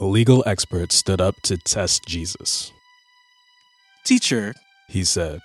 [0.00, 2.72] A legal expert stood up to test Jesus.
[4.04, 4.54] Teacher,
[4.88, 5.40] He said,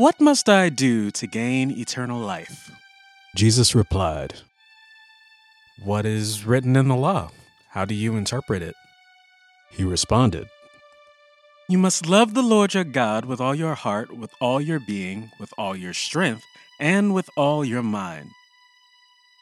[0.00, 2.70] what must I do to gain eternal life?
[3.36, 4.32] Jesus replied,
[5.84, 7.32] What is written in the law?
[7.68, 8.74] How do you interpret it?
[9.70, 10.48] He responded,
[11.68, 15.32] You must love the Lord your God with all your heart, with all your being,
[15.38, 16.44] with all your strength,
[16.80, 18.30] and with all your mind,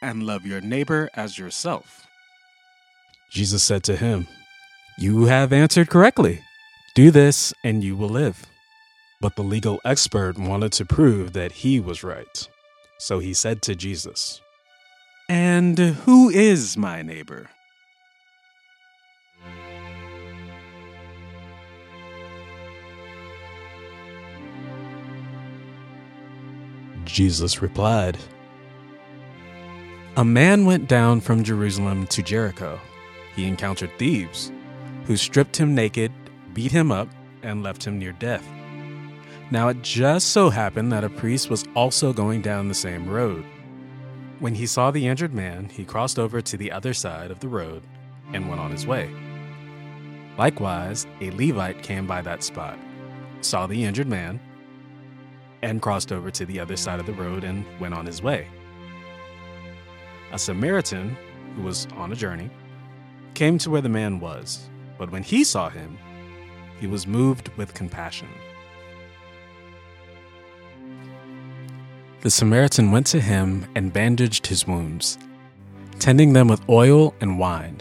[0.03, 2.05] and love your neighbor as yourself.
[3.31, 4.27] Jesus said to him,
[4.99, 6.43] You have answered correctly.
[6.95, 8.47] Do this and you will live.
[9.21, 12.49] But the legal expert wanted to prove that he was right.
[12.99, 14.41] So he said to Jesus,
[15.29, 17.51] And who is my neighbor?
[27.05, 28.19] Jesus replied,
[30.17, 32.79] A man went down from Jerusalem to Jericho.
[33.39, 34.51] He encountered thieves,
[35.05, 36.11] who stripped him naked,
[36.55, 37.09] beat him up,
[37.45, 38.45] and left him near death.
[39.53, 43.45] Now it just so happened that a priest was also going down the same road.
[44.41, 47.47] When he saw the injured man, he crossed over to the other side of the
[47.47, 47.85] road
[48.33, 49.09] and went on his way.
[50.37, 52.77] Likewise, a Levite came by that spot,
[53.41, 54.41] saw the injured man,
[55.63, 58.49] and crossed over to the other side of the road and went on his way.
[60.33, 61.17] A Samaritan,
[61.55, 62.51] who was on a journey,
[63.39, 65.97] came to where the man was, but when he saw him,
[66.81, 68.27] he was moved with compassion.
[72.23, 75.19] The Samaritan went to him and bandaged his wounds,
[76.01, 77.81] tending them with oil and wine.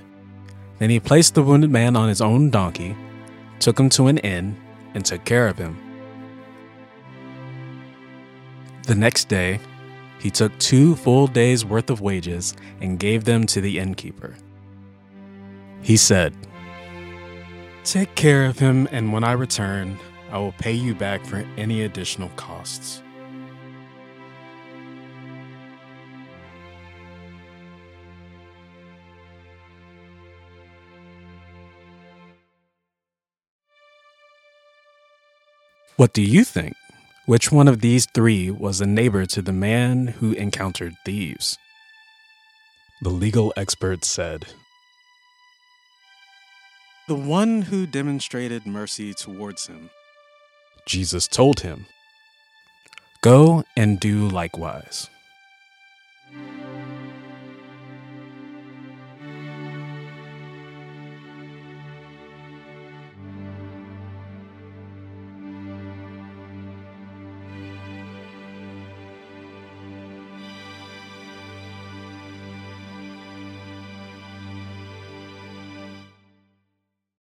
[0.77, 2.95] Then he placed the wounded man on his own donkey,
[3.57, 4.55] took him to an inn,
[4.93, 5.75] and took care of him.
[8.83, 9.59] The next day,
[10.19, 14.35] he took two full days' worth of wages and gave them to the innkeeper.
[15.81, 16.35] He said,
[17.83, 19.97] Take care of him, and when I return,
[20.29, 23.01] I will pay you back for any additional costs.
[35.97, 36.75] What do you think?
[37.25, 41.57] Which one of these three was a neighbor to the man who encountered thieves?
[43.01, 44.45] The legal expert said,
[47.07, 49.89] The one who demonstrated mercy towards him.
[50.85, 51.85] Jesus told him,
[53.21, 55.09] Go and do likewise.